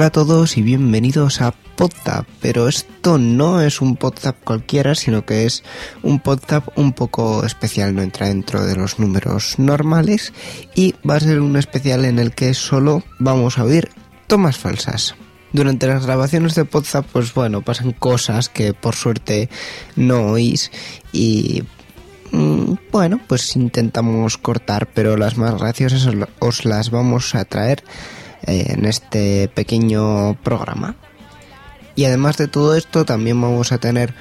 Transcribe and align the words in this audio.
Hola 0.00 0.06
a 0.06 0.12
todos 0.12 0.56
y 0.56 0.62
bienvenidos 0.62 1.42
a 1.42 1.52
PodTap, 1.76 2.26
pero 2.40 2.68
esto 2.68 3.18
no 3.18 3.60
es 3.60 3.82
un 3.82 3.96
PodTap 3.96 4.42
cualquiera, 4.44 4.94
sino 4.94 5.26
que 5.26 5.44
es 5.44 5.62
un 6.02 6.20
PodTap 6.20 6.78
un 6.78 6.94
poco 6.94 7.44
especial, 7.44 7.94
no 7.94 8.00
entra 8.00 8.28
dentro 8.28 8.64
de 8.64 8.76
los 8.76 8.98
números 8.98 9.58
normales 9.58 10.32
y 10.74 10.94
va 11.06 11.16
a 11.16 11.20
ser 11.20 11.42
un 11.42 11.54
especial 11.58 12.06
en 12.06 12.18
el 12.18 12.32
que 12.32 12.54
solo 12.54 13.02
vamos 13.18 13.58
a 13.58 13.64
oír 13.64 13.90
tomas 14.26 14.56
falsas. 14.56 15.16
Durante 15.52 15.86
las 15.86 16.06
grabaciones 16.06 16.54
de 16.54 16.64
PodTap, 16.64 17.04
pues 17.12 17.34
bueno, 17.34 17.60
pasan 17.60 17.92
cosas 17.92 18.48
que 18.48 18.72
por 18.72 18.94
suerte 18.94 19.50
no 19.96 20.28
oís 20.28 20.70
y 21.12 21.62
mm, 22.32 22.72
bueno, 22.90 23.20
pues 23.28 23.54
intentamos 23.54 24.38
cortar, 24.38 24.88
pero 24.94 25.18
las 25.18 25.36
más 25.36 25.60
graciosas 25.60 26.06
os 26.06 26.14
la- 26.14 26.28
os 26.38 26.64
las 26.64 26.90
vamos 26.90 27.34
a 27.34 27.44
traer 27.44 27.84
en 28.50 28.84
este 28.84 29.48
pequeño 29.48 30.36
programa. 30.42 30.96
Y 31.94 32.04
además 32.04 32.36
de 32.36 32.48
todo 32.48 32.76
esto, 32.76 33.04
también 33.04 33.40
vamos 33.40 33.72
a 33.72 33.78
tener 33.78 34.14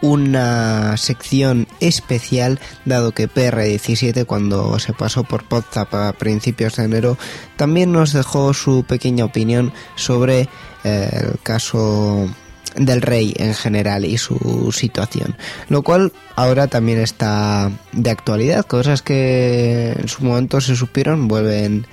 una 0.00 0.96
sección 0.96 1.66
especial, 1.80 2.60
dado 2.84 3.12
que 3.12 3.28
PR17, 3.28 4.26
cuando 4.26 4.78
se 4.78 4.92
pasó 4.92 5.24
por 5.24 5.44
Podzap 5.44 5.92
a 5.94 6.12
principios 6.12 6.76
de 6.76 6.84
enero, 6.84 7.18
también 7.56 7.92
nos 7.92 8.12
dejó 8.12 8.54
su 8.54 8.84
pequeña 8.84 9.24
opinión 9.24 9.72
sobre 9.96 10.48
eh, 10.84 11.10
el 11.12 11.38
caso 11.42 12.28
del 12.76 13.02
rey 13.02 13.34
en 13.38 13.54
general 13.54 14.04
y 14.04 14.18
su 14.18 14.70
situación. 14.72 15.36
Lo 15.68 15.82
cual 15.82 16.12
ahora 16.36 16.68
también 16.68 17.00
está 17.00 17.70
de 17.92 18.10
actualidad, 18.10 18.64
cosas 18.66 19.02
que 19.02 19.96
en 19.98 20.08
su 20.08 20.24
momento 20.24 20.60
se 20.60 20.76
supieron 20.76 21.28
vuelven 21.28 21.86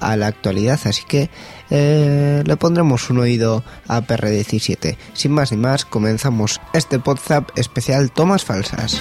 a 0.00 0.16
la 0.16 0.26
actualidad, 0.26 0.80
así 0.84 1.04
que 1.06 1.30
eh, 1.70 2.42
le 2.44 2.56
pondremos 2.56 3.10
un 3.10 3.18
oído 3.18 3.62
a 3.86 4.00
PR17. 4.00 4.96
Sin 5.12 5.32
más 5.32 5.52
ni 5.52 5.58
más, 5.58 5.84
comenzamos 5.84 6.60
este 6.72 6.98
Podzap 6.98 7.50
especial 7.56 8.10
Tomas 8.10 8.44
Falsas. 8.44 9.00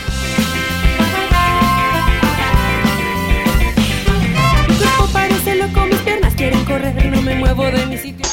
Mi 4.68 4.76
cuerpo 4.76 5.08
parece 5.12 5.56
loco, 5.56 5.86
mis 5.86 6.00
piernas 6.00 6.34
quieren 6.36 6.66
correr, 6.66 7.12
no 7.12 7.22
me 7.22 7.36
muevo 7.36 7.64
de 7.66 7.86
mi 7.86 7.98
sitio. 7.98 8.26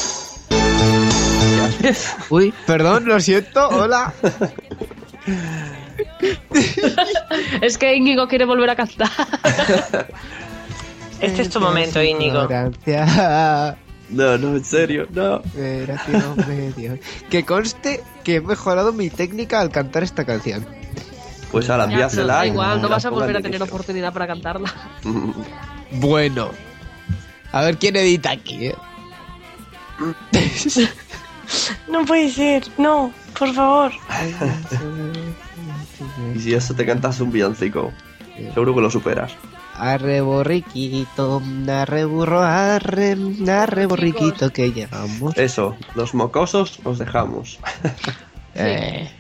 Uy, 2.31 2.53
perdón, 2.67 3.07
lo 3.07 3.21
siento, 3.21 3.69
hola. 3.69 4.13
Es 7.61 7.79
que 7.79 7.95
Íñigo 7.95 8.29
quiere 8.29 8.45
volver 8.45 8.71
a 8.71 8.77
cantar. 8.77 9.11
Este 11.21 11.43
es 11.43 11.51
tu 11.51 11.61
momento, 11.61 12.03
Íñigo. 12.03 12.49
No, 14.09 14.39
no, 14.39 14.57
en 14.57 14.65
serio, 14.65 15.09
no. 15.13 15.43
Que 17.31 17.45
conste 17.45 18.03
que 18.23 18.37
he 18.37 18.41
mejorado 18.41 18.93
mi 18.93 19.11
técnica 19.11 19.61
al 19.61 19.71
cantar 19.71 20.03
esta 20.03 20.25
canción. 20.25 20.65
Pues 21.51 21.71
ahora 21.71 21.89
Ya, 21.89 22.09
pero 22.09 22.27
da 22.27 22.47
igual, 22.47 22.83
no 22.83 22.89
la 22.89 22.97
vas 22.97 23.05
a 23.07 23.11
volver 23.11 23.37
a 23.37 23.39
en 23.39 23.45
tener 23.45 23.63
oportunidad 23.63 24.13
para 24.13 24.27
cantarla. 24.27 24.73
Bueno. 25.93 26.51
A 27.53 27.63
ver 27.63 27.79
quién 27.79 27.95
edita 27.95 28.33
aquí, 28.33 28.67
¿eh? 28.67 28.75
No 31.89 32.05
puede 32.05 32.29
ser, 32.29 32.65
no, 32.77 33.13
por 33.39 33.55
favor. 33.55 33.93
Y 36.35 36.41
si 36.41 36.55
eso 36.55 36.75
te 36.75 36.85
cantas 36.85 37.21
un 37.21 37.31
villancico, 37.31 37.93
seguro 38.53 38.75
que 38.75 38.81
lo 38.81 38.91
superas. 38.91 39.33
Arre 39.79 40.23
borriquito, 40.23 41.43
arre 41.69 42.05
burro, 42.07 42.41
arre, 42.41 43.15
arre 43.49 43.87
borriquito 43.87 44.51
que 44.51 44.73
llegamos. 44.73 45.37
Eso, 45.37 45.77
los 45.95 46.15
mocosos 46.15 46.81
os 46.85 46.99
dejamos. 46.99 47.59
Eh. 48.59 49.11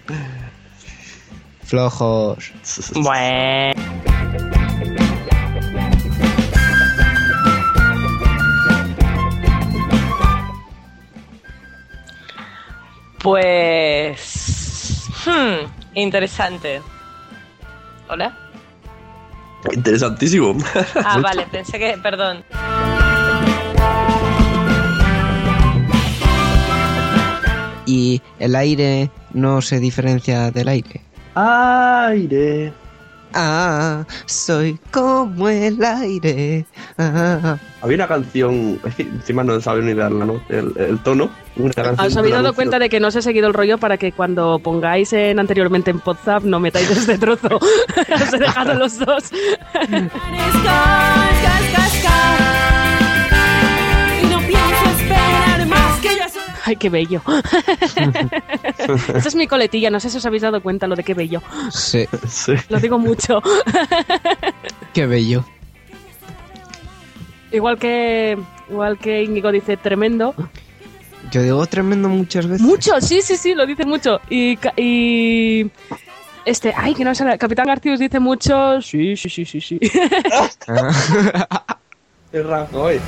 Flojos. 1.62 2.54
Bueno. 2.94 3.74
Pues... 13.22 15.06
hmm, 15.26 15.66
interesante. 15.92 16.80
¿Hola? 18.08 18.45
Interesantísimo. 19.72 20.56
Ah, 21.04 21.19
vale, 21.19 21.47
pensé 21.50 21.78
que... 21.78 21.99
Perdón. 22.03 22.44
Y 27.87 28.21
el 28.38 28.56
aire 28.56 29.10
no 29.32 29.62
se 29.62 29.78
diferencia 29.78 30.50
del 30.50 30.69
aire. 30.69 31.00
Aire. 31.34 32.72
Ah, 33.38 34.04
soy 34.24 34.78
como 34.91 35.48
el 35.50 35.84
aire. 35.84 36.64
Ah, 36.97 37.58
Había 37.82 37.97
una 37.97 38.08
canción, 38.08 38.80
es 38.84 38.94
que 38.94 39.02
encima 39.02 39.44
no 39.44 39.60
sabía 39.60 39.84
ni 39.84 39.92
dar 39.94 40.10
la 40.10 40.24
no- 40.24 40.41
el, 40.48 40.72
el 40.76 40.98
tono. 41.02 41.28
Una 41.56 41.72
canción 41.72 42.06
¿Os 42.06 42.16
habéis 42.16 42.34
dado 42.34 42.54
cuenta 42.54 42.78
de 42.78 42.88
que 42.88 42.98
no 42.98 43.08
os 43.08 43.16
he 43.16 43.20
seguido 43.22 43.47
el 43.48 43.54
rollo 43.54 43.76
para 43.78 43.97
que 43.98 44.12
cuando 44.12 44.58
pongáis 44.58 45.12
en 45.12 45.38
anteriormente 45.38 45.91
en 45.91 46.00
WhatsApp 46.04 46.44
no 46.44 46.60
metáis 46.60 46.91
este 46.91 47.19
trozo? 47.19 47.56
os 47.58 48.32
he 48.32 48.38
dejado 48.38 48.74
los 48.74 48.98
dos. 48.98 49.24
Ay, 56.69 56.75
qué 56.77 56.91
bello. 56.91 57.22
Esta 59.15 59.28
es 59.28 59.34
mi 59.37 59.47
coletilla, 59.47 59.88
no 59.88 60.00
sé 60.00 60.10
si 60.10 60.16
os 60.19 60.27
habéis 60.27 60.43
dado 60.43 60.60
cuenta 60.60 60.87
lo 60.88 60.97
de 60.97 61.04
qué 61.04 61.15
bello. 61.15 61.41
sí, 61.71 62.06
Sí. 62.28 62.54
Lo 62.69 62.81
digo 62.81 62.99
mucho. 62.99 63.41
qué 64.93 65.06
bello. 65.06 65.44
igual 67.53 67.78
que 67.78 68.37
igual 68.69 68.99
que 68.99 69.22
Íñigo 69.22 69.53
dice 69.53 69.77
tremendo. 69.77 70.34
Yo 71.31 71.41
digo 71.43 71.65
tremendo 71.66 72.09
muchas 72.09 72.47
veces. 72.49 72.66
Mucho, 72.66 73.00
sí, 73.00 73.21
sí, 73.22 73.37
sí, 73.37 73.54
lo 73.54 73.65
dice 73.66 73.84
mucho. 73.84 74.21
Y, 74.28 74.56
ca- 74.56 74.75
y 74.77 75.71
este, 76.44 76.72
ay, 76.77 76.94
que 76.94 77.04
no 77.04 77.15
sale. 77.15 77.38
Capitán 77.38 77.69
Arceus 77.71 77.98
dice 78.00 78.19
mucho. 78.21 78.81
Sí, 78.83 79.16
sí, 79.16 79.28
sí, 79.28 79.44
sí, 79.44 79.60
sí. 79.60 79.78
Qué 82.33 82.43
Rajoy. 82.43 83.00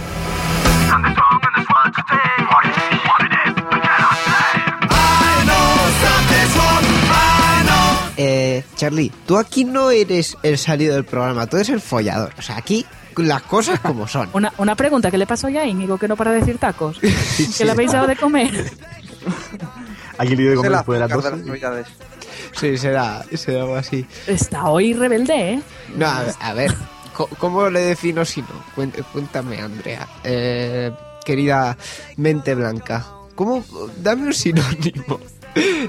Charlie, 8.77 9.13
tú 9.27 9.37
aquí 9.39 9.65
no 9.65 9.91
eres 9.91 10.37
el 10.43 10.59
salido 10.59 10.95
del 10.95 11.05
programa, 11.05 11.47
tú 11.47 11.57
eres 11.57 11.69
el 11.71 11.81
follador. 11.81 12.33
O 12.39 12.43
sea, 12.43 12.57
aquí 12.57 12.85
las 13.17 13.43
cosas 13.43 13.81
como 13.81 14.07
son. 14.07 14.29
Una, 14.33 14.53
una 14.59 14.77
pregunta, 14.77 15.11
¿qué 15.11 15.19
le 15.19 15.27
pasó 15.27 15.49
ya 15.49 15.63
a 15.63 15.67
Íñigo 15.67 15.99
que 15.99 16.07
no 16.09 16.17
para 16.17 16.31
decir 16.33 16.59
tacos? 16.59 16.99
¿Que 17.59 17.65
le 17.65 17.73
habéis 17.73 17.93
dado 17.93 18.07
de 18.07 18.17
comer? 18.17 18.71
Aquí 20.19 20.31
le 20.37 20.43
digo 20.43 20.51
de 20.51 20.57
comer 20.57 20.73
después 20.73 20.97
de 20.99 21.01
las 21.01 21.13
azúcar 21.13 21.31
12. 21.33 21.37
las 21.39 21.47
navidades. 21.47 21.87
Sí, 22.59 22.77
será, 22.79 23.25
será 23.35 23.61
algo 23.63 23.77
así. 23.77 24.07
Está 24.27 24.69
hoy 24.69 24.93
rebelde, 24.95 25.53
¿eh? 25.55 25.63
No, 25.97 26.07
a 26.07 26.23
ver, 26.23 26.35
a 26.41 26.53
ver, 26.55 26.75
¿cómo 27.39 27.69
le 27.71 27.81
defino 27.81 28.25
si 28.25 28.43
no? 28.43 28.49
Cuént- 28.77 29.05
Cuéntame, 29.13 29.61
Andrea. 29.61 30.09
Eh, 30.25 30.91
querida 31.25 31.77
mente 32.17 32.55
blanca, 32.55 33.05
¿cómo? 33.35 33.65
Dame 34.03 34.27
un 34.29 34.35
sinónimo. 34.35 35.21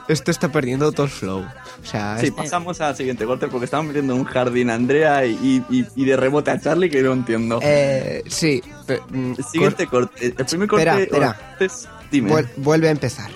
Esto 0.08 0.32
está 0.32 0.52
perdiendo 0.52 0.92
todo 0.92 1.06
el 1.06 1.12
flow. 1.12 1.40
O 1.82 1.86
sea, 1.86 2.18
Sí, 2.20 2.28
es- 2.28 2.32
pasamos 2.34 2.80
al 2.82 2.96
siguiente 2.96 3.26
corte 3.26 3.48
porque 3.48 3.66
estamos 3.66 3.86
metiendo 3.88 4.14
en 4.14 4.20
un 4.20 4.26
jardín 4.26 4.70
a 4.70 4.76
Andrea 4.76 5.26
y, 5.26 5.64
y- 5.70 5.86
y 5.96 6.06
de 6.06 6.18
rebote 6.18 6.52
a 6.52 6.60
Charlie 6.60 6.90
que 6.90 7.02
no 7.02 7.14
entiendo. 7.14 7.60
eh, 7.62 8.24
sí. 8.28 8.62
mm, 9.10 9.34
El 9.38 9.46
siguiente 9.46 9.88
corte. 9.88 10.34
El 10.38 10.46
primer 10.46 10.68
corte. 10.68 10.84
Espera, 10.90 11.00
espera. 11.04 11.56
es- 11.60 11.88
dime. 12.12 12.32
vuel- 12.32 12.50
vuelve 12.58 12.88
a 12.88 12.92
empezar. 12.92 13.30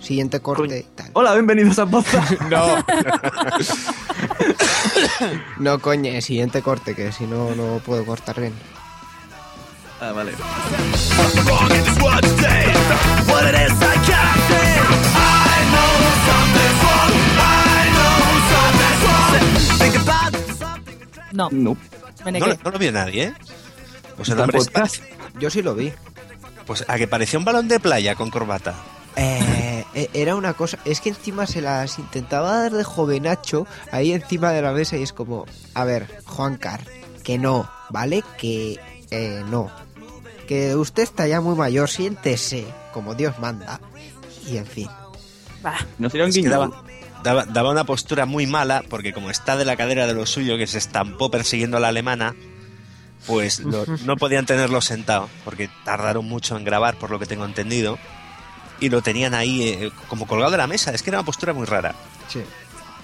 Siguiente 0.00 0.40
corte. 0.40 0.86
tal. 0.94 1.10
Hola, 1.12 1.34
bienvenidos 1.34 1.78
a 1.78 1.86
Poza. 1.86 2.24
No. 2.50 2.84
no, 5.58 5.78
coño, 5.78 6.20
siguiente 6.20 6.62
corte, 6.62 6.94
que 6.94 7.12
si 7.12 7.26
no, 7.26 7.54
no 7.54 7.78
puedo 7.84 8.04
cortar 8.04 8.40
bien. 8.40 8.54
ah, 10.00 10.12
vale. 10.12 10.32
No, 21.48 21.74
No. 21.74 21.76
me 22.24 22.32
No, 22.32 22.46
negué. 22.46 22.58
no 22.64 22.70
lo 22.70 22.78
vio 22.78 22.92
nadie, 22.92 23.24
¿eh? 23.24 23.34
Pues 24.16 24.28
el 24.28 24.34
¿Está 24.34 24.42
hombre 24.44 24.58
podcast? 24.58 25.02
Yo 25.38 25.48
sí 25.50 25.62
lo 25.62 25.74
vi. 25.74 25.92
Pues 26.66 26.84
a 26.88 26.96
que 26.98 27.08
parecía 27.08 27.38
un 27.38 27.44
balón 27.44 27.68
de 27.68 27.80
playa 27.80 28.14
con 28.14 28.30
corbata. 28.30 28.74
Eh, 29.16 29.84
eh, 29.94 30.08
era 30.14 30.36
una 30.36 30.54
cosa, 30.54 30.78
es 30.84 31.00
que 31.00 31.08
encima 31.08 31.46
se 31.46 31.60
las 31.60 31.98
intentaba 31.98 32.60
dar 32.62 32.72
de 32.72 32.84
jovenacho 32.84 33.66
ahí 33.90 34.12
encima 34.12 34.52
de 34.52 34.62
la 34.62 34.72
mesa 34.72 34.96
y 34.96 35.02
es 35.02 35.12
como, 35.12 35.46
a 35.74 35.84
ver, 35.84 36.06
Juan 36.26 36.56
Car, 36.56 36.80
que 37.24 37.36
no, 37.38 37.68
¿vale? 37.90 38.22
Que 38.38 38.78
eh, 39.10 39.42
no. 39.48 39.70
Que 40.46 40.76
usted 40.76 41.02
está 41.02 41.26
ya 41.26 41.40
muy 41.40 41.56
mayor, 41.56 41.88
siéntese, 41.88 42.66
como 42.92 43.14
Dios 43.14 43.38
manda. 43.40 43.80
Y 44.46 44.56
en 44.58 44.66
fin. 44.66 44.88
Bah, 45.62 45.78
Nos 45.98 46.12
dieron 46.12 46.28
Es 46.30 46.36
que 46.36 46.42
guiño. 46.42 46.72
Daba, 47.22 47.44
daba, 47.44 47.70
una 47.70 47.84
postura 47.84 48.26
muy 48.26 48.46
mala 48.46 48.82
porque 48.88 49.12
como 49.12 49.30
está 49.30 49.56
de 49.56 49.64
la 49.64 49.76
cadera 49.76 50.06
de 50.06 50.14
lo 50.14 50.26
suyo 50.26 50.56
que 50.56 50.66
se 50.66 50.78
estampó 50.78 51.30
persiguiendo 51.30 51.76
a 51.76 51.80
la 51.80 51.88
alemana, 51.88 52.34
pues 53.26 53.60
lo- 53.60 53.84
no 54.04 54.16
podían 54.16 54.46
tenerlo 54.46 54.80
sentado 54.80 55.28
porque 55.44 55.68
tardaron 55.84 56.24
mucho 56.26 56.56
en 56.56 56.64
grabar 56.64 56.96
por 56.96 57.10
lo 57.10 57.18
que 57.18 57.26
tengo 57.26 57.44
entendido 57.44 57.98
y 58.80 58.88
lo 58.88 59.02
tenían 59.02 59.34
ahí 59.34 59.62
eh, 59.62 59.90
como 60.08 60.26
colgado 60.26 60.50
de 60.52 60.56
la 60.58 60.66
mesa. 60.66 60.92
Es 60.92 61.02
que 61.02 61.10
era 61.10 61.18
una 61.18 61.26
postura 61.26 61.52
muy 61.52 61.66
rara. 61.66 61.94
Sí. 62.28 62.42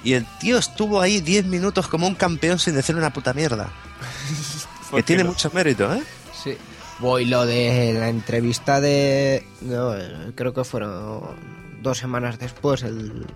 Y 0.04 0.12
el 0.14 0.24
tío 0.38 0.56
estuvo 0.58 1.00
ahí 1.00 1.20
10 1.20 1.46
minutos 1.46 1.88
como 1.88 2.06
un 2.06 2.14
campeón 2.14 2.58
sin 2.58 2.74
decir 2.74 2.94
una 2.96 3.12
puta 3.12 3.32
mierda. 3.34 3.70
que 4.94 5.02
tiene 5.02 5.24
mucho 5.24 5.50
mérito, 5.52 5.92
¿eh? 5.92 6.02
Sí. 6.44 6.56
Voy 6.98 7.26
lo 7.26 7.44
de 7.44 7.92
la 7.98 8.08
entrevista 8.08 8.80
de. 8.80 9.46
No, 9.60 9.94
eh, 9.94 10.32
creo 10.34 10.54
que 10.54 10.64
fueron 10.64 11.22
dos 11.82 11.98
semanas 11.98 12.38
después, 12.38 12.82
el. 12.84 13.26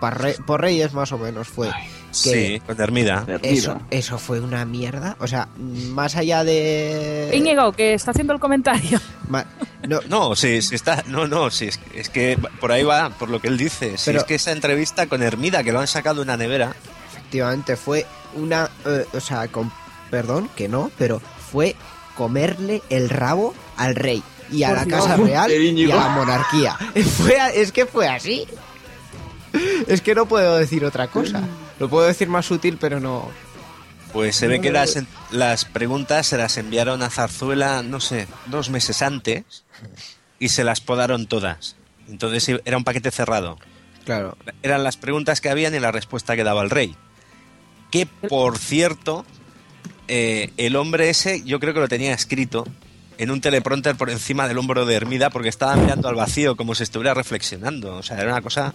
Por 0.00 0.60
Reyes 0.60 0.92
más 0.94 1.12
o 1.12 1.18
menos 1.18 1.48
fue. 1.48 1.70
Sí, 2.10 2.60
con 2.66 2.80
Hermida. 2.80 3.26
Eso, 3.42 3.80
eso 3.90 4.18
fue 4.18 4.40
una 4.40 4.64
mierda. 4.64 5.16
O 5.20 5.26
sea, 5.26 5.48
más 5.58 6.16
allá 6.16 6.42
de. 6.44 7.30
Íñigo, 7.34 7.72
que 7.72 7.94
está 7.94 8.12
haciendo 8.12 8.32
el 8.32 8.40
comentario. 8.40 9.00
Ma- 9.28 9.44
no, 9.86 10.00
No, 10.08 10.34
sí, 10.34 10.62
sí 10.62 10.74
está. 10.74 11.04
No, 11.06 11.26
no, 11.26 11.50
sí, 11.50 11.66
es, 11.68 11.78
es 11.94 12.08
que 12.08 12.38
por 12.60 12.72
ahí 12.72 12.82
va, 12.82 13.10
por 13.10 13.28
lo 13.28 13.40
que 13.40 13.48
él 13.48 13.58
dice. 13.58 13.98
Si 13.98 14.06
Pero- 14.06 14.20
es 14.20 14.24
que 14.24 14.34
esa 14.36 14.52
entrevista 14.52 15.06
con 15.06 15.22
Hermida, 15.22 15.62
que 15.62 15.72
lo 15.72 15.80
han 15.80 15.86
sacado 15.86 16.16
de 16.16 16.22
una 16.22 16.36
nevera. 16.36 16.74
efectivamente 17.12 17.76
fue 17.76 18.06
una. 18.34 18.70
eh, 18.86 19.04
o 19.12 19.20
sea, 19.20 19.48
con 19.48 19.70
perdón, 20.10 20.48
que 20.56 20.68
no, 20.68 20.90
pero 20.96 21.20
fue 21.52 21.76
comerle 22.16 22.82
el 22.88 23.10
rabo 23.10 23.54
al 23.76 23.94
rey 23.94 24.22
y 24.50 24.62
a 24.62 24.68
Por 24.68 24.76
la 24.78 24.84
Dios. 24.86 25.00
casa 25.02 25.16
real 25.16 25.50
y 25.52 25.90
a 25.90 25.94
la 25.96 26.08
monarquía. 26.08 26.74
Fue 27.18 27.36
es 27.54 27.70
que 27.70 27.84
fue 27.84 28.08
así. 28.08 28.46
Es 29.86 30.02
que 30.02 30.14
no 30.14 30.26
puedo 30.26 30.56
decir 30.56 30.84
otra 30.84 31.08
cosa. 31.08 31.42
Lo 31.78 31.88
puedo 31.88 32.06
decir 32.06 32.28
más 32.28 32.46
sutil, 32.46 32.78
pero 32.80 33.00
no. 33.00 33.30
Pues 34.12 34.36
se 34.36 34.48
ve 34.48 34.60
que 34.60 34.72
las, 34.72 34.98
las 35.30 35.64
preguntas 35.64 36.26
se 36.26 36.38
las 36.38 36.56
enviaron 36.56 37.02
a 37.02 37.10
Zarzuela, 37.10 37.82
no 37.82 38.00
sé, 38.00 38.26
dos 38.46 38.70
meses 38.70 39.02
antes 39.02 39.64
y 40.38 40.48
se 40.48 40.64
las 40.64 40.80
podaron 40.80 41.26
todas. 41.26 41.76
Entonces 42.08 42.60
era 42.64 42.76
un 42.76 42.84
paquete 42.84 43.10
cerrado. 43.10 43.58
Claro. 44.04 44.36
Eran 44.62 44.82
las 44.82 44.96
preguntas 44.96 45.40
que 45.40 45.50
habían 45.50 45.74
y 45.74 45.80
la 45.80 45.92
respuesta 45.92 46.36
que 46.36 46.44
daba 46.44 46.62
el 46.62 46.70
rey. 46.70 46.96
Que, 47.90 48.06
por 48.06 48.56
cierto, 48.56 49.26
eh, 50.08 50.52
el 50.56 50.76
hombre 50.76 51.10
ese 51.10 51.42
yo 51.42 51.60
creo 51.60 51.74
que 51.74 51.80
lo 51.80 51.88
tenía 51.88 52.14
escrito 52.14 52.66
en 53.18 53.30
un 53.30 53.40
teleprompter 53.40 53.96
por 53.96 54.10
encima 54.10 54.48
del 54.48 54.58
hombro 54.58 54.86
de 54.86 54.94
Hermida 54.94 55.28
porque 55.28 55.48
estaba 55.48 55.76
mirando 55.76 56.08
al 56.08 56.14
vacío 56.14 56.56
como 56.56 56.74
si 56.74 56.84
estuviera 56.84 57.14
reflexionando. 57.14 57.96
O 57.96 58.02
sea, 58.02 58.18
era 58.18 58.32
una 58.32 58.40
cosa 58.40 58.74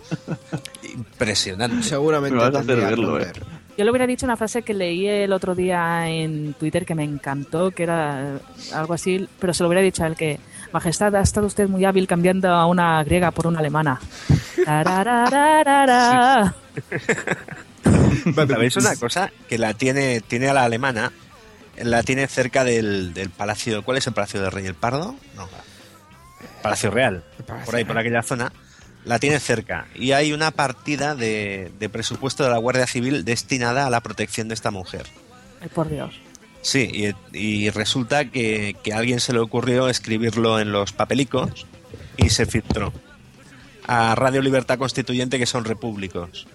impresionante. 1.13 1.83
Seguramente. 1.83 2.35
Me 2.35 2.43
vas 2.43 2.55
a 2.55 2.59
hacer 2.59 2.77
verlo, 2.77 3.17
que 3.17 3.23
eh. 3.23 3.31
Yo 3.77 3.83
le 3.85 3.89
hubiera 3.89 4.05
dicho 4.05 4.25
una 4.25 4.37
frase 4.37 4.61
que 4.61 4.73
leí 4.75 5.07
el 5.07 5.33
otro 5.33 5.55
día 5.55 6.07
en 6.07 6.53
Twitter 6.53 6.85
que 6.85 6.93
me 6.93 7.03
encantó, 7.03 7.71
que 7.71 7.83
era 7.83 8.39
algo 8.71 8.93
así, 8.93 9.27
pero 9.39 9.53
se 9.53 9.63
lo 9.63 9.69
hubiera 9.69 9.81
dicho 9.81 10.03
a 10.03 10.07
él 10.07 10.15
que, 10.15 10.39
Majestad, 10.71 11.15
ha 11.15 11.21
estado 11.21 11.47
usted 11.47 11.67
muy 11.67 11.83
hábil 11.83 12.05
cambiando 12.05 12.49
a 12.49 12.67
una 12.67 13.03
griega 13.03 13.31
por 13.31 13.47
una 13.47 13.59
alemana. 13.59 13.99
¿Sabéis 18.35 18.77
una 18.77 18.95
cosa? 18.95 19.31
Que 19.49 19.57
la 19.57 19.73
tiene, 19.73 20.21
tiene 20.21 20.49
a 20.49 20.53
la 20.53 20.65
alemana, 20.65 21.11
la 21.77 22.03
tiene 22.03 22.27
cerca 22.27 22.63
del, 22.63 23.15
del 23.15 23.31
palacio. 23.31 23.83
¿Cuál 23.83 23.97
es 23.97 24.05
el 24.05 24.13
palacio 24.13 24.39
del 24.39 24.51
rey? 24.51 24.67
¿El 24.67 24.75
Pardo? 24.75 25.15
No. 25.35 25.49
Palacio 26.61 26.91
Real. 26.91 27.23
Por 27.65 27.75
ahí, 27.75 27.85
por 27.85 27.97
aquella 27.97 28.21
zona. 28.21 28.51
La 29.05 29.19
tiene 29.19 29.39
cerca. 29.39 29.87
Y 29.95 30.11
hay 30.13 30.33
una 30.33 30.51
partida 30.51 31.15
de, 31.15 31.71
de 31.79 31.89
presupuesto 31.89 32.43
de 32.43 32.49
la 32.49 32.57
Guardia 32.57 32.87
Civil 32.87 33.25
destinada 33.25 33.85
a 33.85 33.89
la 33.89 34.01
protección 34.01 34.47
de 34.47 34.53
esta 34.53 34.71
mujer. 34.71 35.05
Ay, 35.61 35.69
por 35.69 35.89
Dios. 35.89 36.15
Sí, 36.61 37.13
y, 37.33 37.37
y 37.37 37.69
resulta 37.69 38.31
que, 38.31 38.75
que 38.83 38.93
a 38.93 38.99
alguien 38.99 39.19
se 39.19 39.33
le 39.33 39.39
ocurrió 39.39 39.89
escribirlo 39.89 40.59
en 40.59 40.71
los 40.71 40.93
papelicos 40.93 41.65
y 42.15 42.29
se 42.29 42.45
filtró 42.45 42.93
a 43.85 44.15
Radio 44.15 44.41
Libertad 44.41 44.77
Constituyente, 44.77 45.37
que 45.37 45.45
son 45.45 45.65
repúblicos. 45.65 46.47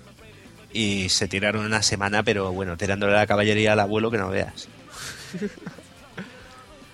Y 0.73 1.09
se 1.11 1.29
tiraron 1.29 1.65
una 1.65 1.83
semana, 1.83 2.23
pero 2.23 2.53
bueno, 2.53 2.77
tirándole 2.77 3.13
la 3.13 3.27
caballería 3.27 3.75
al 3.75 3.81
abuelo 3.81 4.11
que 4.11 4.19
no 4.19 4.31
veas. 4.31 4.69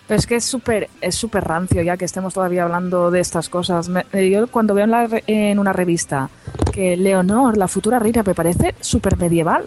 Pero 0.06 0.18
es 0.18 0.26
que 0.26 0.36
es 0.36 0.44
súper 0.44 0.90
es 1.00 1.14
súper 1.14 1.44
rancio 1.44 1.82
ya 1.82 1.96
que 1.96 2.04
estemos 2.04 2.34
todavía 2.34 2.64
hablando 2.64 3.10
de 3.10 3.20
estas 3.20 3.48
cosas. 3.48 3.88
Me- 3.88 4.04
eh, 4.12 4.28
yo 4.30 4.46
cuando 4.48 4.74
veo 4.74 4.84
en, 4.84 4.90
la 4.90 5.08
en 5.26 5.58
una 5.58 5.72
revista 5.72 6.28
que 6.72 6.96
Leonor, 6.96 7.56
la 7.56 7.68
futura 7.68 7.98
reina, 7.98 8.22
me 8.22 8.34
parece 8.34 8.74
súper 8.80 9.16
medieval. 9.16 9.64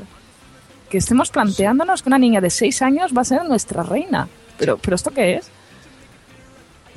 Que 0.90 1.00
estemos 1.00 1.32
planteándonos 1.32 2.02
que 2.04 2.10
una 2.10 2.20
niña 2.20 2.40
de 2.40 2.50
6 2.50 2.82
años 2.82 3.12
va 3.18 3.22
a 3.22 3.26
ser 3.26 3.44
nuestra 3.46 3.84
reina. 3.84 4.28
Pero, 4.58 4.78
¿pero 4.78 4.96
¿esto 4.96 5.12
qué 5.12 5.36
es? 5.36 5.50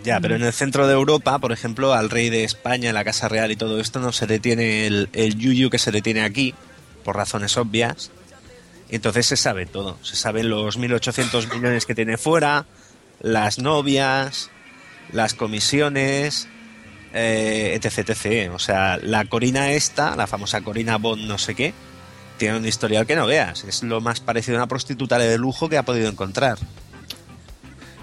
Ya, 0.04 0.18
pero 0.20 0.36
en 0.36 0.42
el 0.42 0.52
centro 0.52 0.86
de 0.86 0.94
Europa, 0.94 1.38
por 1.38 1.52
ejemplo, 1.52 1.92
al 1.92 2.08
rey 2.08 2.30
de 2.30 2.44
España, 2.44 2.92
la 2.92 3.04
Casa 3.04 3.28
Real 3.28 3.50
y 3.50 3.56
todo 3.56 3.80
esto, 3.80 4.00
no 4.00 4.12
se 4.12 4.26
le 4.26 4.38
tiene 4.38 4.86
el, 4.86 5.08
el 5.12 5.36
yuyu 5.36 5.68
que 5.68 5.78
se 5.78 5.92
le 5.92 6.00
tiene 6.02 6.22
aquí, 6.22 6.54
por 7.04 7.16
razones 7.16 7.56
obvias. 7.58 8.10
Entonces 8.90 9.26
se 9.26 9.36
sabe 9.36 9.66
todo. 9.66 9.98
Se 10.02 10.16
saben 10.16 10.48
los 10.48 10.78
1.800 10.78 11.52
millones 11.54 11.84
que 11.84 11.94
tiene 11.94 12.16
fuera, 12.16 12.64
las 13.20 13.58
novias, 13.58 14.50
las 15.12 15.34
comisiones, 15.34 16.48
eh, 17.12 17.78
etc, 17.80 18.10
etc. 18.10 18.52
O 18.52 18.58
sea, 18.58 18.98
la 19.02 19.24
Corina 19.24 19.72
esta, 19.72 20.16
la 20.16 20.26
famosa 20.26 20.62
Corina 20.62 20.96
Bond 20.96 21.26
no 21.26 21.38
sé 21.38 21.54
qué, 21.54 21.74
tiene 22.38 22.56
un 22.56 22.66
historial 22.66 23.06
que 23.06 23.16
no 23.16 23.26
veas. 23.26 23.64
Es 23.64 23.82
lo 23.82 24.00
más 24.00 24.20
parecido 24.20 24.56
a 24.56 24.60
una 24.60 24.68
prostituta 24.68 25.18
de 25.18 25.38
lujo 25.38 25.68
que 25.68 25.78
ha 25.78 25.84
podido 25.84 26.08
encontrar. 26.08 26.58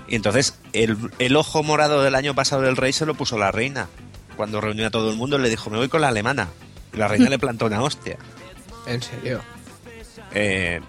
Y 0.08 0.16
entonces 0.16 0.58
el, 0.74 0.98
el 1.20 1.36
ojo 1.36 1.64
morado 1.64 2.02
del 2.02 2.16
año 2.16 2.34
pasado 2.34 2.62
del 2.62 2.78
rey 2.78 2.94
se 2.94 3.06
lo 3.06 3.16
puso 3.16 3.38
la 3.38 3.52
reina. 3.52 3.88
Cuando 4.38 4.62
reunió 4.62 4.88
a 4.88 4.92
todo 4.92 5.10
el 5.10 5.18
mundo 5.18 5.38
le 5.38 5.50
dijo, 5.50 5.70
me 5.70 5.78
voy 5.78 5.90
con 5.90 6.02
la 6.02 6.10
alemana. 6.10 6.50
Y 6.94 6.98
la 6.98 7.08
reina 7.08 7.30
le 7.30 7.40
plantó 7.40 7.66
una 7.66 7.82
hostia. 7.82 8.18
En 8.86 9.02
serio. 9.02 9.42
Eh, 10.34 10.82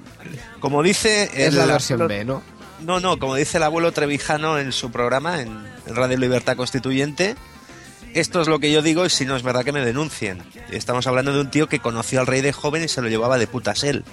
como 0.61 0.83
dice... 0.83 1.25
Es 1.35 1.49
el 1.49 1.57
la 1.57 1.67
versión 1.67 2.07
B, 2.07 2.25
¿no? 2.25 2.43
No, 2.81 3.01
no, 3.01 3.19
como 3.19 3.35
dice 3.35 3.57
el 3.59 3.65
abuelo 3.65 3.93
Trevijano 3.93 4.59
en 4.59 4.73
su 4.73 4.91
programa, 4.91 5.41
en, 5.43 5.67
Radio 5.87 6.17
Libertad 6.17 6.57
Constituyente, 6.57 7.35
esto 8.15 8.41
es 8.41 8.49
lo 8.49 8.59
que 8.61 8.71
yo 8.71 8.83
digo 8.83 9.05
y 9.05 9.11
si 9.11 9.25
no 9.27 9.37
es 9.37 9.43
verdad 9.43 9.65
que 9.65 9.73
me 9.73 9.85
denuncien. 9.85 10.43
Estamos 10.71 11.07
hablando 11.07 11.33
de 11.33 11.41
un 11.41 11.51
tío 11.51 11.69
que 11.69 11.81
conoció 11.81 12.21
al 12.21 12.27
rey 12.27 12.41
de 12.41 12.53
joven 12.53 12.85
y 12.85 12.89
se 12.89 13.03
lo 13.03 13.09
llevaba 13.09 13.39
de 13.39 13.47
putas 13.47 13.83
él. 13.85 14.05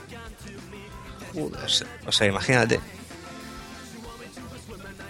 O 1.35 1.67
sea, 1.67 1.87
o 2.07 2.11
sea, 2.11 2.27
imagínate. 2.27 2.79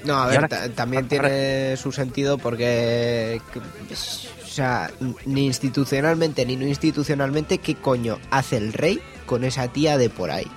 No, 0.04 0.22
a 0.22 0.28
ver, 0.28 0.38
ahora- 0.42 0.70
también 0.70 1.04
ahora- 1.12 1.28
tiene 1.30 1.78
su 1.78 1.92
sentido 1.92 2.38
porque, 2.38 3.42
que- 3.54 3.60
o 3.60 4.48
sea, 4.48 4.92
ni 5.26 5.46
institucionalmente 5.48 6.46
ni 6.46 6.56
no 6.56 6.66
institucionalmente, 6.68 7.58
¿qué 7.60 7.76
coño 7.76 8.20
hace 8.32 8.58
el 8.58 8.74
rey 8.74 9.02
con 9.26 9.44
esa 9.44 9.68
tía 9.68 9.98
de 9.98 10.10
por 10.10 10.30
ahí? 10.32 10.48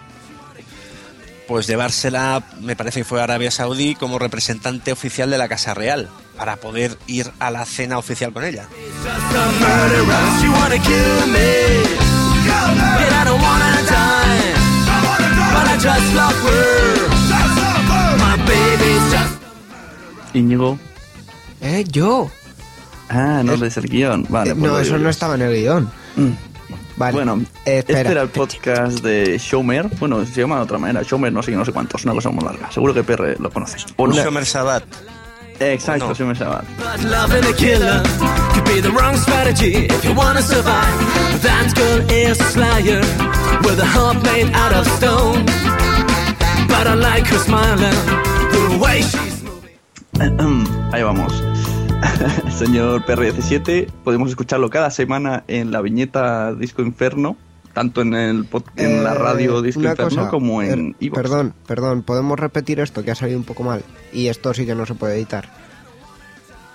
Pues 1.48 1.66
llevársela, 1.66 2.42
me 2.60 2.76
parece 2.76 3.00
que 3.00 3.04
fue 3.04 3.20
a 3.20 3.24
Arabia 3.24 3.50
Saudí, 3.50 3.94
como 3.94 4.18
representante 4.18 4.92
oficial 4.92 5.30
de 5.30 5.38
la 5.38 5.48
Casa 5.48 5.72
Real, 5.72 6.10
para 6.36 6.56
poder 6.56 6.98
ir 7.06 7.32
a 7.38 7.50
la 7.50 7.64
cena 7.64 7.96
oficial 7.96 8.34
con 8.34 8.44
ella. 8.44 8.68
Íñigo. 20.34 20.78
¿Eh? 21.62 21.84
¿Yo? 21.88 22.30
Ah, 23.08 23.40
no 23.42 23.56
lees 23.56 23.76
el 23.78 23.88
guion. 23.88 24.26
Vale, 24.28 24.50
Eh, 24.50 24.54
pues 24.54 24.70
no, 24.70 24.78
eso 24.78 24.92
digo 24.92 25.04
no 25.04 25.08
estaba 25.10 25.34
en 25.34 25.42
el 25.42 25.54
guion. 25.54 25.90
Mm. 26.16 26.30
Vale. 26.98 27.12
Bueno, 27.12 27.40
Eh, 27.64 27.78
espera. 27.78 28.00
este 28.00 28.12
era 28.12 28.22
el 28.22 28.28
podcast 28.28 28.98
de 29.04 29.38
Showmer. 29.38 29.88
Bueno, 29.98 30.24
se 30.26 30.40
llama 30.40 30.56
de 30.56 30.62
otra 30.62 30.78
manera. 30.78 31.02
Showmer, 31.02 31.32
no 31.32 31.42
sé, 31.42 31.52
no 31.52 31.64
sé 31.64 31.72
cuántos. 31.72 32.04
Una 32.04 32.12
cosa 32.14 32.30
muy 32.30 32.44
larga. 32.44 32.70
Seguro 32.72 32.92
que 32.92 33.02
PR 33.04 33.36
lo 33.38 33.50
conoces. 33.50 33.86
¿O 33.96 34.06
no? 34.06 34.14
Shomer 34.14 34.44
Sabat. 34.44 34.82
Exacto, 35.60 36.08
No. 36.08 36.14
Shomer 36.14 36.36
Sabat. 36.36 36.64
Ahí 50.92 51.02
vamos. 51.02 51.32
Señor 52.58 53.02
PR17, 53.04 53.90
podemos 54.04 54.30
escucharlo 54.30 54.70
cada 54.70 54.90
semana 54.90 55.44
en 55.48 55.70
la 55.72 55.80
viñeta 55.80 56.54
Disco 56.54 56.82
Inferno, 56.82 57.36
tanto 57.72 58.02
en 58.02 58.14
el 58.14 58.46
en 58.76 59.04
la 59.04 59.12
Eh, 59.12 59.18
radio 59.18 59.62
Disco 59.62 59.82
Inferno 59.82 60.08
cosa, 60.08 60.28
como 60.30 60.62
en 60.62 60.96
iVoox. 61.00 61.20
Perdón, 61.22 61.54
perdón, 61.66 62.02
podemos 62.02 62.38
repetir 62.38 62.80
esto 62.80 63.02
que 63.04 63.10
ha 63.10 63.14
salido 63.14 63.38
un 63.38 63.44
poco 63.44 63.62
mal. 63.62 63.82
Y 64.12 64.28
esto 64.28 64.54
sí 64.54 64.64
que 64.66 64.74
no 64.74 64.86
se 64.86 64.94
puede 64.94 65.16
editar. 65.16 65.48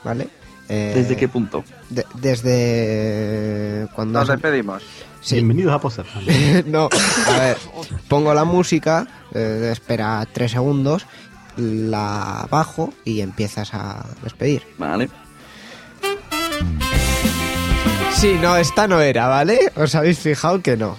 ¿Vale? 0.03 0.27
Eh, 0.69 0.93
¿Desde 0.95 1.15
qué 1.15 1.27
punto? 1.27 1.63
de- 1.89 2.05
desde 2.15 3.87
cuando 3.95 4.19
Nos 4.19 4.27
despedimos. 4.29 4.83
Sí. 5.21 5.35
Bienvenidos 5.35 5.73
a 5.73 5.79
Poser. 5.79 6.05
no, 6.65 6.89
a 7.27 7.39
ver, 7.39 7.57
pongo 8.09 8.33
la 8.33 8.43
música, 8.43 9.07
eh, 9.33 9.69
espera 9.71 10.25
tres 10.31 10.51
segundos, 10.51 11.05
la 11.57 12.47
bajo 12.49 12.93
y 13.05 13.21
empiezas 13.21 13.73
a 13.73 14.05
despedir. 14.23 14.63
Vale. 14.77 15.09
Sí, 18.15 18.37
no, 18.41 18.55
esta 18.57 18.87
no 18.87 19.01
era, 19.01 19.27
¿vale? 19.27 19.71
Os 19.75 19.95
habéis 19.95 20.19
fijado 20.19 20.61
que 20.61 20.77
no. 20.77 20.97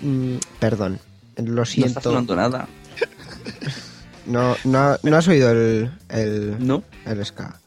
Mm, 0.00 0.36
perdón, 0.58 1.00
lo 1.36 1.44
No 1.44 1.64
siento. 1.64 2.00
sonando 2.00 2.34
nada. 2.36 2.66
No, 4.26 4.56
no, 4.64 4.96
no 5.02 5.16
has 5.18 5.28
oído 5.28 5.50
el, 5.50 5.90
el, 6.08 6.56
¿No? 6.66 6.82
el 7.04 7.24
ska. 7.26 7.60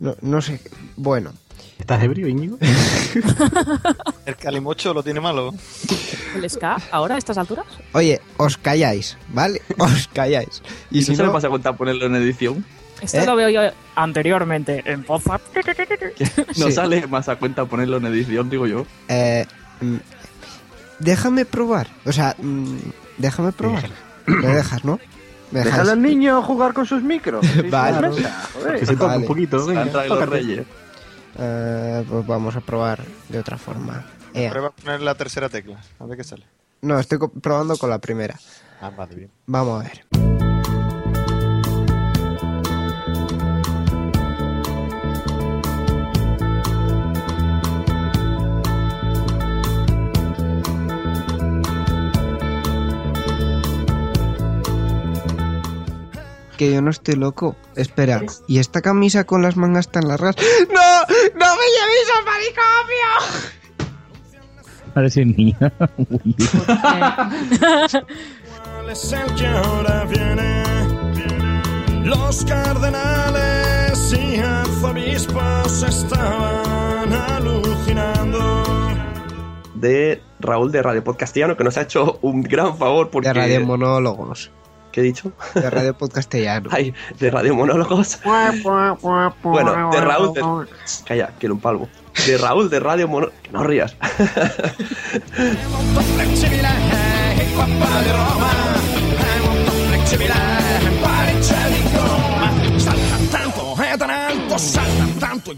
No, 0.00 0.16
no 0.20 0.42
sé. 0.42 0.60
Bueno, 0.96 1.32
¿Estás 1.78 2.02
ebrio, 2.02 2.28
Íñigo? 2.28 2.56
El 4.26 4.36
calimocho 4.36 4.94
lo 4.94 5.02
tiene 5.02 5.20
malo. 5.20 5.52
¿El 6.36 6.48
ska 6.48 6.76
ahora 6.90 7.16
a 7.16 7.18
estas 7.18 7.36
alturas? 7.38 7.66
oye, 7.92 8.20
os 8.36 8.56
calláis, 8.56 9.16
¿vale? 9.28 9.60
Os 9.78 10.08
calláis. 10.12 10.62
¿Y 10.90 10.98
Y 10.98 11.02
si 11.02 11.06
si 11.12 11.16
se 11.16 11.22
le 11.22 11.26
no, 11.28 11.32
pasa 11.32 11.48
cuenta 11.48 11.72
ponerlo 11.74 12.06
en 12.06 12.14
edición? 12.16 12.64
Esto 13.02 13.18
¿Eh? 13.18 13.26
lo 13.26 13.36
veo 13.36 13.48
yo 13.50 13.60
anteriormente 13.96 14.82
en 14.86 15.04
WhatsApp. 15.06 15.42
No 16.56 16.66
Sí. 16.66 16.72
sale 16.72 17.06
más 17.08 17.28
a 17.28 17.36
cuenta 17.36 17.64
ponerlo 17.66 17.96
en 17.98 18.06
edición, 18.06 18.48
digo 18.48 18.66
yo. 18.66 18.86
eh, 19.08 19.44
mm, 19.80 19.96
déjame 21.00 21.44
probar. 21.44 21.88
O 22.06 22.12
sea, 22.12 22.34
mm, 22.38 22.76
déjame 23.18 23.52
probar. 23.52 23.90
Me 24.26 24.46
dejas, 24.46 24.84
¿no? 24.84 24.98
¿Me 25.50 25.58
dejas? 25.60 25.72
Déjale 25.72 25.90
al 25.92 26.02
niño 26.02 26.40
jugar 26.42 26.72
con 26.72 26.86
sus 26.86 27.02
micros. 27.02 27.44
Sí, 27.46 27.62
Vale. 27.68 28.12
sí, 28.14 28.20
mesa, 28.22 28.48
joder. 28.54 28.78
Que 28.80 28.86
se 28.86 28.92
toque 28.94 29.04
Vale. 29.06 29.18
un 29.18 29.26
poquito. 29.26 29.72
Y 29.72 29.74
los. 29.74 30.28
Reyes. 30.30 30.66
Eh, 31.38 32.04
pues 32.08 32.26
vamos 32.26 32.56
a 32.56 32.60
probar 32.60 33.04
de 33.28 33.38
otra 33.38 33.58
forma. 33.58 34.06
Ea. 34.34 34.50
Prueba 34.50 34.68
a 34.68 34.70
poner 34.72 35.00
la 35.00 35.14
tercera 35.14 35.48
tecla. 35.48 35.80
A 35.98 36.06
ver 36.06 36.16
qué 36.16 36.24
sale. 36.24 36.46
No, 36.82 36.98
estoy 36.98 37.18
probando 37.40 37.76
con 37.76 37.90
la 37.90 37.98
primera. 37.98 38.38
Ah, 38.80 38.90
vale, 38.90 39.14
bien. 39.14 39.30
Vamos 39.46 39.80
a 39.80 39.88
ver. 39.88 40.04
Que 56.58 56.72
yo 56.72 56.80
no 56.82 56.90
estoy 56.90 57.16
loco. 57.16 57.56
Espera, 57.74 58.22
¿y 58.46 58.60
esta 58.60 58.80
camisa 58.80 59.24
con 59.24 59.42
las 59.42 59.56
mangas 59.56 59.88
tan 59.90 60.06
largas? 60.06 60.36
¡No! 61.64 61.70
¡No 61.70 61.70
me 61.70 61.70
llevéis 61.70 62.08
al 62.16 62.24
manicomio! 62.24 63.10
Parece 64.94 65.24
mía. 65.24 65.72
es 68.90 69.12
el 69.12 69.34
que 69.34 69.46
ahora 69.46 70.04
viene. 70.04 70.62
Los 72.04 72.44
cardenales 72.44 74.12
y 74.12 74.36
arzobispos 74.36 75.82
estaban 75.82 77.12
alucinando. 77.12 78.62
De 79.74 80.22
Raúl 80.38 80.70
de 80.70 80.82
Radio 80.82 81.02
Podcastiano, 81.02 81.56
que 81.56 81.64
nos 81.64 81.76
ha 81.76 81.82
hecho 81.82 82.18
un 82.22 82.42
gran 82.42 82.76
favor 82.76 83.10
porque... 83.10 83.28
De 83.28 83.34
Radio 83.34 83.66
Monólogos. 83.66 84.52
¿Qué 84.94 85.00
he 85.00 85.04
dicho? 85.04 85.32
De 85.56 85.68
Radio 85.70 85.98
Podcastellano. 85.98 86.70
Ay, 86.72 86.94
de 87.18 87.28
Radio 87.28 87.56
Monólogos. 87.56 88.20
Bueno, 89.42 89.90
de 89.90 90.00
Raúl 90.00 90.32
de... 90.32 90.40
Calla, 91.04 91.32
quiero 91.36 91.56
un 91.56 91.60
palmo. 91.60 91.88
De 92.24 92.38
Raúl 92.38 92.70
de 92.70 92.78
Radio 92.78 93.08
Monólogos... 93.08 93.40
Que 93.42 93.50
no 93.50 93.64
rías. 93.64 93.96
Tanto 103.98 104.58
salta 104.58 105.06
tanto 105.18 105.52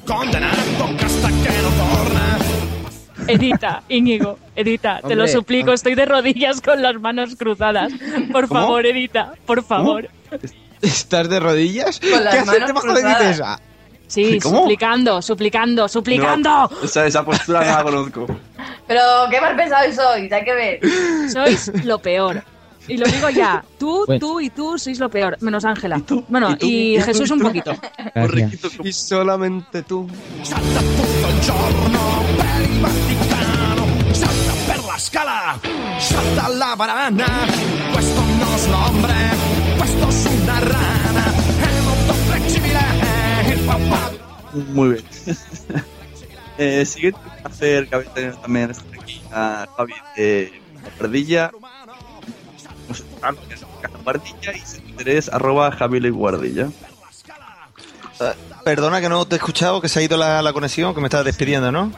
hasta 1.05 1.28
que 1.28 1.62
no 1.62 1.69
torna. 1.76 2.66
Edita, 3.28 3.83
Íñigo, 3.88 4.38
edita, 4.54 5.00
te 5.06 5.14
lo 5.16 5.26
suplico, 5.28 5.73
estoy 5.73 5.95
de 5.95 6.04
rodillas 6.06 6.61
con 6.61 6.83
las 6.83 6.95
manos 7.00 7.37
cruzadas. 7.37 7.92
Por 8.33 8.49
¿Cómo? 8.49 8.61
favor, 8.61 8.87
edita, 8.87 9.33
por 9.47 9.62
favor. 9.64 10.09
¿Estás 10.83 11.28
de 11.28 11.40
rodillas? 11.40 12.00
Con 12.00 12.25
las 12.25 12.35
¿Qué 12.35 12.40
haces 12.40 12.47
manos 12.47 12.66
debajo 12.68 12.87
de 12.88 12.95
mi 12.95 13.00
cruzadas. 13.00 13.26
mesa? 13.26 13.61
Sí, 14.09 14.38
¿Cómo? 14.40 14.61
suplicando, 14.61 15.21
suplicando, 15.23 15.88
suplicando. 15.88 16.49
No, 16.71 16.71
esa, 16.85 17.06
esa 17.06 17.25
postura 17.25 17.61
no 17.61 17.66
la 17.76 17.83
conozco. 17.83 18.26
Pero 18.87 19.00
qué 19.30 19.40
mal 19.40 19.56
pensado 19.56 19.92
sois, 19.92 20.30
hay 20.30 20.45
que 20.45 20.54
ver. 20.54 20.80
Sois 21.33 21.85
lo 21.85 21.99
peor. 21.99 22.42
Y 22.88 22.97
lo 22.97 23.07
digo 23.07 23.31
ya, 23.31 23.64
tú, 23.78 24.05
Bueno. 24.07 24.21
tú 24.21 24.40
y 24.40 24.50
tú 24.50 24.78
sois 24.78 24.99
lo 24.99 25.09
peor, 25.09 25.37
menos 25.40 25.64
Ángela. 25.64 26.00
Bueno, 26.28 26.57
y, 26.61 27.00
Jesús 27.00 27.31
un 27.31 27.40
poquito. 27.40 27.73
Y 28.85 28.93
solamente 28.93 29.83
tú. 29.83 30.09
Salta 30.43 30.81
tutto 30.81 31.28
il 31.35 31.40
giorno 31.40 32.23
per 32.37 32.71
il 32.71 32.81
Vaticano, 32.81 34.14
salta 34.14 34.52
per 34.66 34.85
la 34.85 34.99
scala, 34.99 35.61
salta 35.99 36.49
la 36.49 36.76
banana. 36.76 37.26
Questo 37.93 38.21
no 38.21 38.55
es 38.55 38.66
un 38.66 38.75
hombre, 38.75 39.14
questo 39.78 40.09
es 40.09 40.26
una 40.43 40.61
rana. 40.61 41.25
È 41.61 41.81
molto 41.83 42.12
flexibile, 42.12 42.81
il 43.52 43.61
papà 43.64 44.11
di 44.11 44.64
Muy 44.73 44.88
bien. 44.88 45.05
eh, 46.59 46.85
siguiente 46.85 47.21
hacer 47.45 47.88
tener 48.14 48.37
también 48.37 48.71
estar 48.71 48.87
aquí 49.00 49.21
a 49.33 49.66
Javi 49.76 49.95
de 50.16 50.52
Guardilla. 50.99 51.50
Guardilla 54.05 54.52
y 54.55 54.61
su 54.61 54.81
Twitter 54.81 55.09
es 55.09 55.28
arroba 55.28 55.75
Guardilla. 56.12 56.69
Perdona 58.64 59.00
que 59.00 59.09
no 59.09 59.25
te 59.26 59.35
he 59.37 59.38
escuchado, 59.38 59.81
que 59.81 59.88
se 59.88 60.00
ha 60.00 60.02
ido 60.02 60.16
la, 60.16 60.43
la 60.43 60.52
conexión, 60.52 60.95
que 60.95 61.00
me 61.00 61.07
estás 61.07 61.25
despidiendo, 61.25 61.71
¿no? 61.71 61.93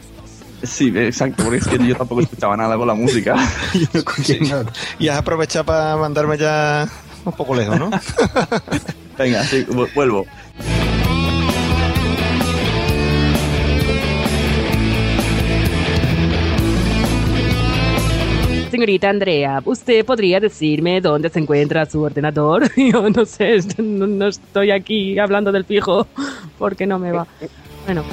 Sí, 0.63 0.93
exacto, 0.97 1.45
porque 1.45 1.59
es 1.59 1.67
que 1.69 1.79
yo 1.87 1.95
tampoco 1.97 2.21
escuchaba 2.23 2.57
nada 2.57 2.77
con 2.77 2.87
la 2.89 2.95
música. 2.95 3.37
Y 4.99 5.09
has 5.09 5.19
aprovechado 5.19 5.65
para 5.65 5.97
mandarme 5.97 6.37
ya 6.37 6.89
un 7.25 7.33
poco 7.33 7.55
lejos, 7.55 7.79
¿no? 7.79 7.91
Venga, 9.17 9.45
sí, 9.45 9.65
vu- 9.69 9.89
vuelvo. 9.95 10.27
Señorita 18.79 19.11
Andrea, 19.11 19.61
¿usted 19.65 20.05
podría 20.05 20.39
decirme 20.39 21.01
dónde 21.01 21.31
se 21.31 21.41
encuentra 21.41 21.85
su 21.87 22.01
ordenador? 22.01 22.71
Yo 22.77 23.11
no 23.11 23.25
sé, 23.27 23.59
no 23.77 24.29
estoy 24.29 24.71
aquí 24.71 25.19
hablando 25.19 25.51
del 25.51 25.65
fijo 25.65 26.07
porque 26.61 26.87
no 26.87 26.97
me 27.01 27.11
va. 27.11 27.27
Bueno, 27.87 28.05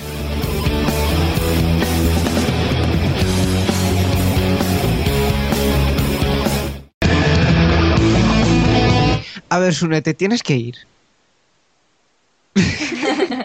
A 9.50 9.60
ver, 9.60 9.72
Sune, 9.76 10.02
te 10.02 10.16
tienes 10.16 10.42
que 10.42 10.56
ir. 10.56 10.76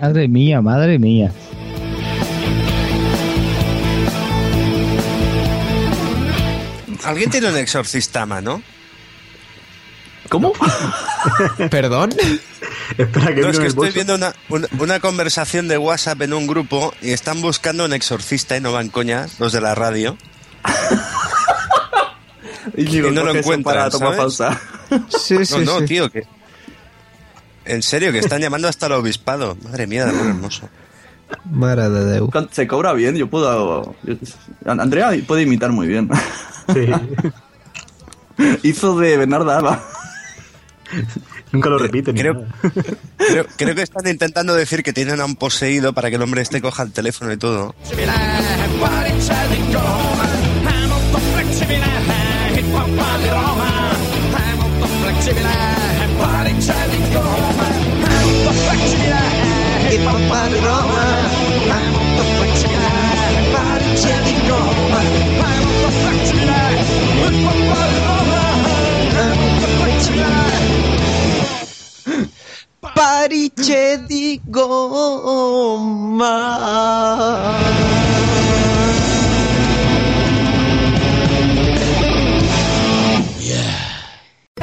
Madre 0.01 0.27
mía, 0.27 0.63
madre 0.63 0.99
mía. 0.99 1.31
¿Alguien 7.05 7.31
tiene 7.31 7.49
un 7.49 7.57
exorcista 7.57 8.23
a 8.23 8.27
mano? 8.27 8.63
¿Cómo? 10.29 10.53
¿Perdón? 11.71 12.11
Espera, 12.97 13.35
que 13.35 13.41
No, 13.41 13.49
es 13.49 13.59
que 13.59 13.67
estoy 13.67 13.87
bolso. 13.89 13.95
viendo 13.95 14.15
una, 14.15 14.33
una, 14.49 14.69
una 14.79 15.01
conversación 15.01 15.67
de 15.69 15.77
WhatsApp 15.79 16.23
en 16.23 16.33
un 16.35 16.47
grupo 16.47 16.95
y 17.03 17.11
están 17.11 17.41
buscando 17.41 17.85
un 17.85 17.93
exorcista 17.93 18.57
y 18.57 18.61
no 18.61 18.73
van 18.73 18.91
coñas, 18.91 19.41
los 19.41 19.53
de 19.53 19.61
la 19.61 19.75
radio. 19.75 20.17
Y 22.77 22.85
digo, 22.85 23.09
Y 23.09 23.13
no 23.13 23.25
lo 23.25 23.35
encuentran, 23.35 23.75
para 23.75 23.91
toma 23.91 24.13
falsa. 24.13 24.61
Sí, 25.09 25.45
sí, 25.45 25.55
no, 25.59 25.65
no, 25.65 25.79
sí. 25.81 25.85
tío, 25.87 26.11
que... 26.11 26.25
En 27.65 27.83
serio, 27.83 28.13
que 28.13 28.19
están 28.19 28.41
llamando 28.41 28.69
hasta 28.69 28.87
el 28.87 28.93
obispado. 28.93 29.57
Madre 29.63 29.87
mía, 29.87 30.05
de 30.05 30.11
amor 30.11 30.27
hermoso. 30.27 30.69
Mare 31.51 31.89
de 31.89 32.05
Déu. 32.05 32.31
Se 32.51 32.67
cobra 32.67 32.93
bien, 32.93 33.17
yo 33.17 33.29
puedo... 33.29 33.95
yo- 34.03 34.17
Andrea 34.67 35.11
puede 35.27 35.43
imitar 35.43 35.71
muy 35.73 35.87
bien. 35.87 36.09
Sí. 36.73 36.87
Hizo 38.63 38.99
de 38.99 39.17
Bernarda 39.17 39.59
Alba. 39.59 39.83
Nunca 41.53 41.69
lo 41.69 41.79
repiten. 41.79 42.15
creo, 42.17 42.47
creo 43.57 43.75
que 43.75 43.83
están 43.83 44.07
intentando 44.07 44.55
decir 44.55 44.83
que 44.83 44.93
tienen 44.93 45.21
a 45.21 45.25
un 45.25 45.37
poseído 45.37 45.93
para 45.93 46.11
que 46.11 46.17
el 46.17 46.23
hombre 46.23 46.43
este 46.43 46.61
coja 46.61 46.83
el 46.83 46.93
teléfono 46.93 47.33
y 47.33 47.37
todo. 47.37 47.75